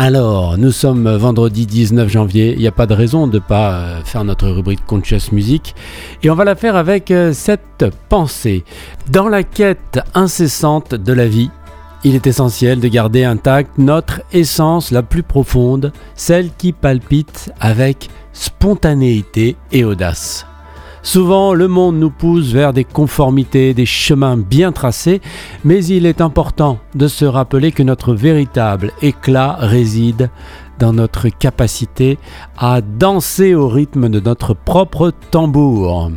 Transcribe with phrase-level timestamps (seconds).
[0.00, 3.72] Alors, nous sommes vendredi 19 janvier, il n'y a pas de raison de ne pas
[3.72, 5.74] euh, faire notre rubrique Conscious Music,
[6.22, 8.62] et on va la faire avec euh, cette pensée.
[9.10, 11.50] Dans la quête incessante de la vie,
[12.04, 18.08] il est essentiel de garder intacte notre essence la plus profonde, celle qui palpite avec
[18.32, 20.46] spontanéité et audace.
[21.02, 25.20] Souvent, le monde nous pousse vers des conformités, des chemins bien tracés,
[25.64, 30.30] mais il est important de se rappeler que notre véritable éclat réside
[30.78, 32.18] dans notre capacité
[32.56, 36.10] à danser au rythme de notre propre tambour.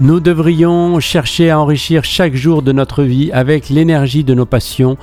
[0.00, 4.96] Nous devrions chercher à enrichir chaque jour de notre vie avec l'énergie de nos passions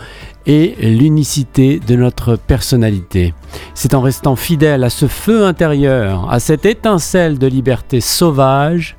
[0.45, 3.34] et l'unicité de notre personnalité.
[3.73, 8.98] C'est en restant fidèle à ce feu intérieur, à cette étincelle de liberté sauvage,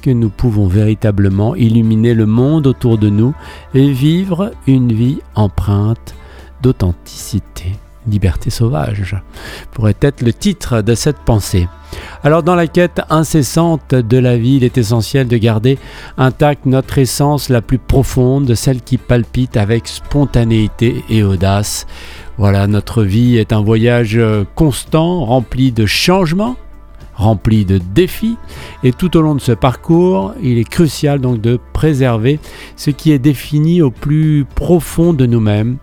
[0.00, 3.34] que nous pouvons véritablement illuminer le monde autour de nous
[3.74, 6.14] et vivre une vie empreinte
[6.62, 7.72] d'authenticité.
[8.08, 9.16] Liberté sauvage
[9.72, 11.68] pourrait être le titre de cette pensée.
[12.22, 15.78] Alors dans la quête incessante de la vie, il est essentiel de garder
[16.16, 21.86] intacte notre essence la plus profonde, celle qui palpite avec spontanéité et audace.
[22.38, 24.18] Voilà, notre vie est un voyage
[24.54, 26.56] constant, rempli de changements,
[27.20, 28.36] rempli de défis
[28.82, 32.40] et tout au long de ce parcours, il est crucial donc de préserver
[32.76, 35.76] ce qui est défini au plus profond de nous-mêmes.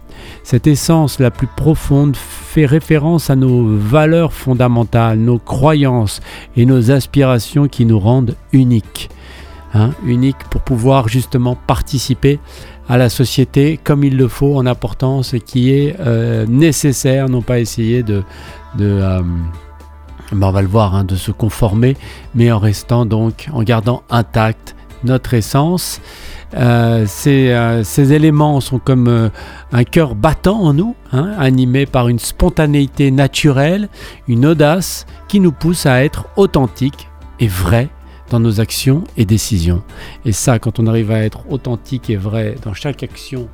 [0.44, 6.22] Cette essence la plus profonde fait référence à nos valeurs fondamentales, nos croyances
[6.56, 9.10] et nos aspirations qui nous rendent uniques.
[9.74, 12.40] Hein, uniques pour pouvoir justement participer
[12.88, 17.42] à la société comme il le faut en apportant ce qui est euh, nécessaire, non
[17.42, 18.24] pas essayer de,
[18.78, 19.22] de euh,
[20.32, 21.96] ben, on va le voir, hein, de se conformer,
[22.36, 26.02] mais en restant donc, en gardant intact notre essence.
[26.56, 29.30] Euh, euh, ces, éléments sont comme euh,
[29.72, 33.90] un cœur battant en nous, hein, animé par une spontanéité naturelle,
[34.28, 37.90] une audace qui nous pousse à être authentiques et vrais
[38.30, 39.84] dans nos actions et décisions.
[40.26, 43.48] Et ça, quand on arrive à être authentique et vrai dans chaque action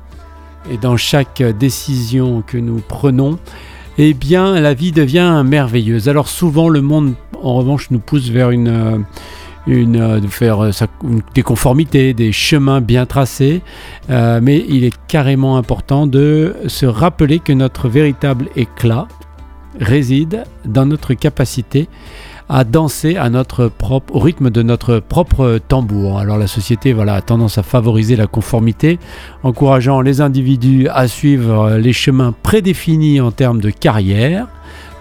[0.70, 3.38] et dans chaque décision que nous prenons,
[3.98, 6.08] eh bien la vie devient merveilleuse.
[6.08, 8.98] Alors souvent le monde en revanche nous pousse vers une, euh,
[9.66, 10.72] une euh, euh,
[11.34, 13.62] des conformités, des chemins bien tracés,
[14.08, 19.06] mais il est carrément important de se rappeler que notre véritable éclat
[19.78, 21.88] réside dans notre capacité
[22.48, 26.18] à danser au rythme de notre propre tambour.
[26.18, 28.98] Alors la société voilà, a tendance à favoriser la conformité,
[29.42, 34.46] encourageant les individus à suivre les chemins prédéfinis en termes de carrière,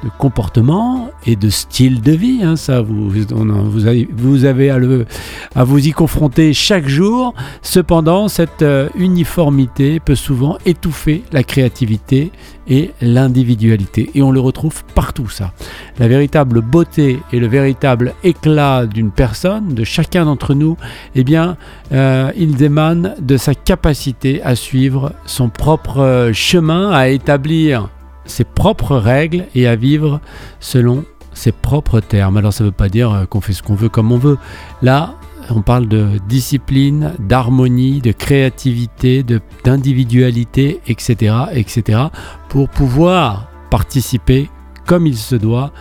[0.03, 2.41] de comportement et de style de vie.
[2.43, 7.33] Hein, ça, vous, avez, à, vous y confronter chaque jour.
[7.61, 12.31] Cependant, cette euh, uniformité peut souvent étouffer la créativité
[12.67, 14.09] et l'individualité.
[14.15, 15.51] Et on le retrouve partout, ça.
[15.99, 20.77] La véritable beauté et le véritable éclat d'une personne, de chacun d'entre nous,
[21.15, 21.57] eh bien,
[21.91, 27.89] euh, émanent de sa capacité à suivre son propre euh, chemin, à établir
[28.25, 30.19] ses propres règles et à vivre
[30.59, 31.03] selon
[31.33, 32.37] ses propres termes.
[32.37, 34.37] Alors ça ne veut pas dire euh, qu'on fait ce qu'on veut comme on veut.
[34.81, 35.15] Là,
[35.49, 39.25] on parle de discipline, d'harmonie, de créativité,
[39.63, 42.03] d'individualité, etc., etc.,
[42.49, 44.49] pour pouvoir participer
[44.85, 45.71] comme il se doit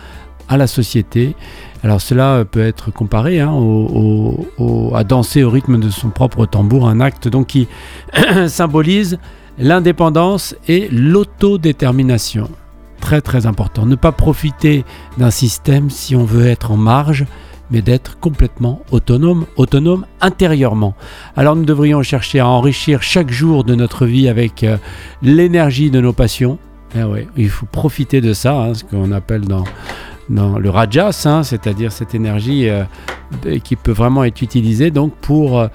[0.49, 1.35] à la société.
[1.83, 3.53] Alors cela peut être comparé hein,
[4.93, 7.67] à danser au rythme de son propre tambour, un acte donc qui
[8.47, 9.19] symbolise
[9.57, 12.49] l'indépendance et l'autodétermination.
[12.99, 13.85] Très très important.
[13.85, 14.85] Ne pas profiter
[15.17, 17.25] d'un système si on veut être en marge,
[17.69, 20.95] mais d'être complètement autonome, autonome intérieurement.
[21.35, 24.77] Alors nous devrions chercher à enrichir chaque jour de notre vie avec euh,
[25.21, 26.59] l'énergie de nos passions.
[26.95, 27.01] Eh
[27.35, 29.63] il faut profiter de ça, hein, ce qu'on appelle dans,
[30.29, 32.83] le rajas, hein, c'est-à-dire cette énergie euh,
[33.63, 35.67] qui peut vraiment être utilisée donc pour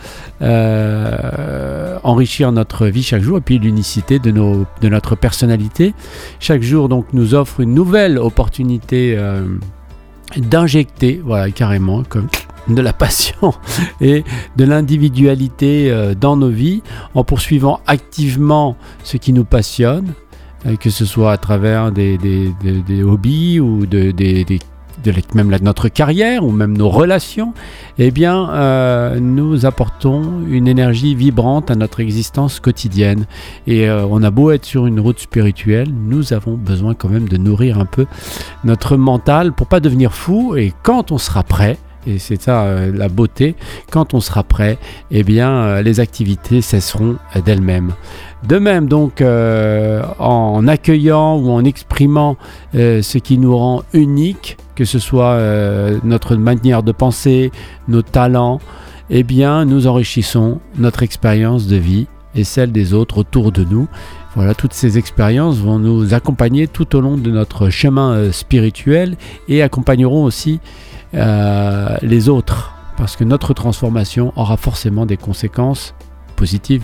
[0.43, 5.95] euh, enrichir notre vie chaque jour et puis l'unicité de, notre personnalité.
[6.41, 9.45] Chaque jour donc nous offre une nouvelle opportunité euh,
[10.37, 12.29] d'injecter, voilà carrément comme
[12.69, 13.55] de la passion
[14.01, 14.25] et
[14.57, 16.83] de l'individualité dans nos vies
[17.15, 20.28] en poursuivant activement ce qui nous passionne euh,
[20.81, 22.19] que ce soit à travers des,
[23.03, 24.13] hobbies ou de,
[25.35, 27.55] même notre carrière ou même nos relations,
[27.99, 33.27] eh bien, euh, nous apportons une énergie vibrante à notre existence quotidienne.
[33.67, 37.29] Et euh, on a beau être sur une route spirituelle, nous avons besoin quand même
[37.29, 38.07] de nourrir un peu
[38.65, 40.57] notre mental pour pas devenir fou.
[40.57, 41.79] Et quand on sera prêt,
[42.09, 43.55] et c'est ça euh, la beauté,
[43.91, 44.79] quand on sera prêt,
[45.11, 47.93] eh bien euh, les activités cesseront d'elles-mêmes.
[48.47, 52.37] De même donc euh, en accueillant ou en exprimant
[52.73, 55.39] ce qui nous rend unique, que ce soit
[56.05, 57.51] notre manière de penser,
[57.89, 58.61] nos talents,
[59.11, 62.07] eh bien nous enrichissons notre expérience de vie
[62.39, 63.89] et celle des autres autour de nous.
[64.35, 69.17] Voilà, toutes ces expériences vont nous accompagner tout au long de notre chemin spirituel
[69.49, 70.61] et accompagneront aussi
[71.15, 75.95] euh, les autres, parce que notre transformation aura forcément des conséquences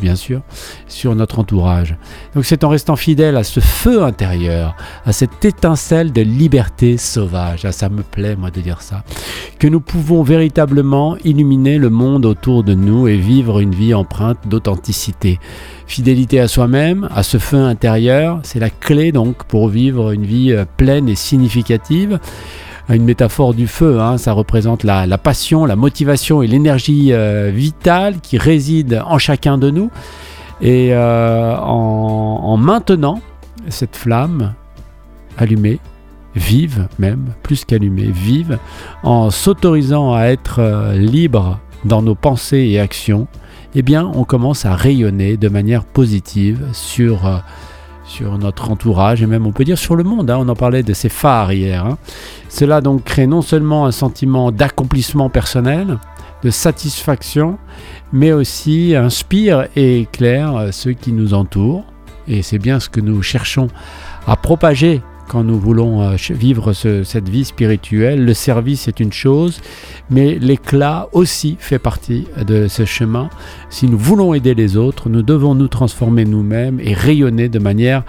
[0.00, 0.40] bien sûr
[0.88, 1.96] sur notre entourage.
[2.34, 7.64] Donc c'est en restant fidèle à ce feu intérieur, à cette étincelle de liberté sauvage,
[7.64, 9.04] ah, ça me plaît moi de dire ça,
[9.58, 14.38] que nous pouvons véritablement illuminer le monde autour de nous et vivre une vie empreinte
[14.48, 15.38] d'authenticité.
[15.86, 20.52] Fidélité à soi-même, à ce feu intérieur, c'est la clé donc pour vivre une vie
[20.52, 22.18] euh, pleine et significative
[22.88, 24.00] une métaphore du feu.
[24.00, 24.18] Hein.
[24.18, 29.70] ça représente la, passion, la motivation et l'énergie euh, vitale qui réside en chacun de
[29.70, 29.90] nous.
[30.60, 33.20] Et euh, en, maintenant
[33.68, 34.52] cette flamme
[35.38, 35.80] allumée,
[36.36, 38.58] vive même, plus qu'allumée, vive,
[39.02, 43.26] en s'autorisant à être euh, libre dans nos pensées et actions,
[43.74, 47.42] eh bien on commence à rayonner de manière positive sur
[48.04, 50.30] sur notre entourage et même on peut dire sur le monde.
[50.30, 50.38] Hein.
[50.40, 51.84] On en parlait de ces phares hier.
[51.86, 51.98] Hein.
[52.48, 55.98] Cela donc crée non seulement un sentiment d'accomplissement personnel,
[56.42, 57.58] de satisfaction,
[58.12, 61.84] mais aussi inspire et éclaire ceux qui nous entourent.
[62.28, 63.68] Et c'est bien ce que nous cherchons
[64.26, 68.24] à propager quand nous voulons euh, vivre cette vie spirituelle.
[68.24, 69.60] Le service est une chose,
[70.10, 73.30] mais l'éclat aussi fait partie de ce chemin.
[73.70, 78.04] Si nous voulons aider les autres, nous devons nous transformer nous-mêmes et rayonner de manière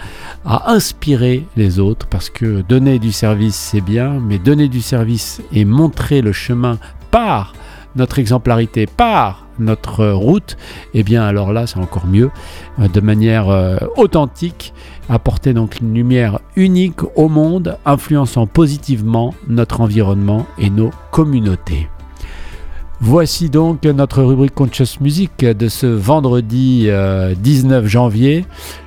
[0.45, 5.41] à inspirer les autres, parce que donner du service, c'est bien, mais donner du service
[5.51, 6.77] et montrer le chemin
[7.11, 7.53] par
[7.95, 10.57] notre exemplarité, par notre route,
[10.93, 12.29] eh bien alors là c'est encore mieux,
[12.79, 14.73] euh, de manière euh, authentique
[15.09, 21.87] apporter donc une lumière unique au monde, influençant positivement notre environnement et nos communautés.
[23.01, 28.45] Voici donc notre rubrique Conscious Music de ce vendredi 19 euh, janvier.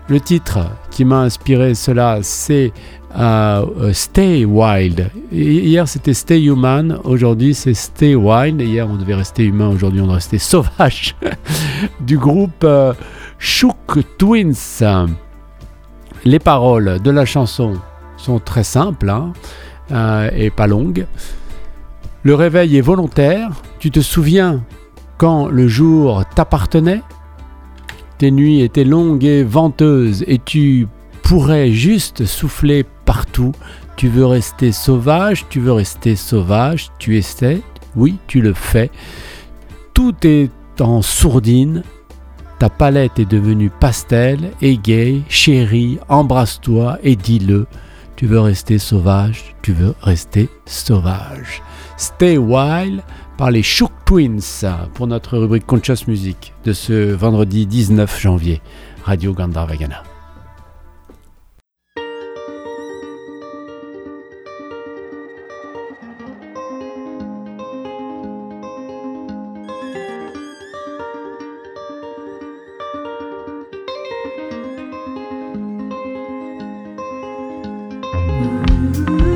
[0.08, 0.60] Le titre
[0.90, 2.72] qui m'a inspiré cela, c'est
[3.16, 5.10] euh, euh, Stay Wild.
[5.30, 8.60] Hier c'était Stay Human, aujourd'hui c'est Stay Wild.
[8.62, 11.14] Hier on devait rester humain, aujourd'hui on doit rester sauvage.
[12.00, 12.66] du groupe
[13.38, 14.82] Shook Twins.
[16.24, 17.74] Les paroles de la chanson
[18.16, 19.32] sont très simples hein,
[19.92, 21.06] euh, et pas longues.
[22.22, 23.50] Le réveil est volontaire.
[23.78, 24.62] Tu te souviens
[25.16, 27.02] quand le jour t'appartenait?
[28.18, 30.88] Tes nuits étaient longues et venteuses et tu
[31.22, 33.52] pourrais juste souffler partout.
[33.96, 37.62] Tu veux rester sauvage, tu veux rester sauvage, tu essaies,
[37.96, 38.90] oui, tu le fais.
[39.94, 40.50] Tout est
[40.80, 41.82] en sourdine,
[42.58, 47.66] ta palette est devenue pastel, gay, chérie, embrasse-toi et dis-le.
[48.16, 51.62] Tu veux rester sauvage, tu veux rester sauvage.
[51.96, 53.02] Stay Wild
[53.36, 54.64] par les Shook Twins
[54.94, 58.60] pour notre rubrique Conscious Music de ce vendredi 19 janvier.
[59.04, 60.07] Radio Gandharvagana.
[78.38, 79.27] Mm-hmm.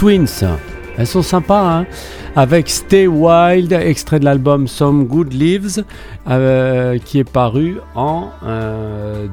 [0.00, 0.46] Twins.
[0.96, 1.86] Elles sont sympas, hein
[2.34, 5.84] avec Stay Wild, extrait de l'album Some Good Lives,
[6.26, 8.30] euh, qui est paru en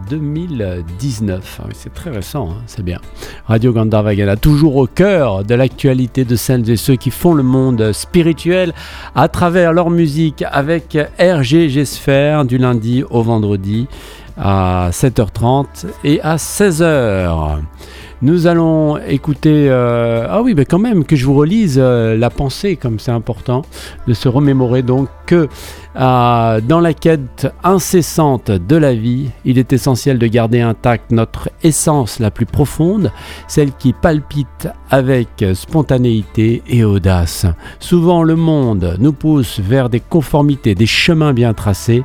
[0.09, 1.37] 2019.
[1.39, 2.99] Euh, ah c'est très récent, hein, c'est bien.
[3.47, 7.93] Radio Gandharvagana, toujours au cœur de l'actualité de celles et ceux qui font le monde
[7.93, 8.73] spirituel
[9.15, 13.87] à travers leur musique avec RGG Sphere du lundi au vendredi
[14.37, 17.61] à 7h30 et à 16h.
[18.23, 19.67] Nous allons écouter...
[19.69, 23.11] Euh, ah oui, mais quand même, que je vous relise euh, la pensée, comme c'est
[23.11, 23.61] important
[24.07, 25.47] de se remémorer donc que
[25.99, 31.49] euh, dans la quête incessante de la vie, il est essentiel de garder intacte notre
[31.63, 33.11] essence la plus profonde,
[33.47, 37.45] celle qui palpite avec spontanéité et audace.
[37.79, 42.03] Souvent le monde nous pousse vers des conformités, des chemins bien tracés,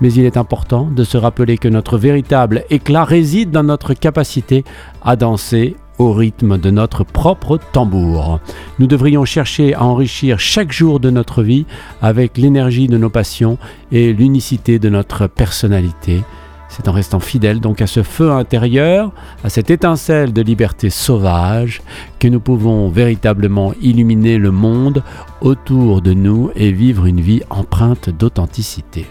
[0.00, 4.64] mais il est important de se rappeler que notre véritable éclat réside dans notre capacité
[5.02, 8.40] à danser au rythme de notre propre tambour.
[8.78, 11.66] Nous devrions chercher à enrichir chaque jour de notre vie
[12.02, 13.58] avec l'énergie de nos passions
[13.92, 16.22] et l'unicité de notre personnalité.
[16.68, 19.12] C'est en restant fidèle donc à ce feu intérieur,
[19.44, 21.82] à cette étincelle de liberté sauvage,
[22.18, 25.04] que nous pouvons véritablement illuminer le monde
[25.40, 29.06] autour de nous et vivre une vie empreinte d'authenticité.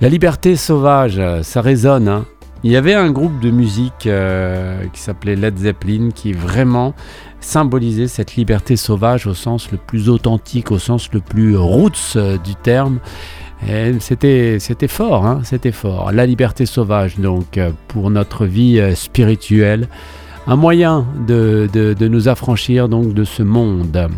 [0.00, 2.26] La liberté sauvage, ça résonne, hein
[2.64, 6.94] il y avait un groupe de musique euh, qui s'appelait Led Zeppelin qui vraiment
[7.40, 12.38] symbolisait cette liberté sauvage au sens le plus authentique, au sens le plus roots euh,
[12.38, 12.98] du terme.
[14.00, 14.58] C'était,
[14.88, 16.12] fort, hein, c'était fort.
[16.12, 19.88] La liberté sauvage, donc, euh, pour notre vie spirituelle,
[20.46, 24.08] un moyen de, de nous affranchir donc de ce monde.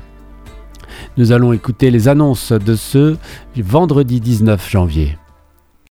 [1.17, 3.17] Nous allons écouter les annonces de ce
[3.57, 5.17] vendredi 19 janvier.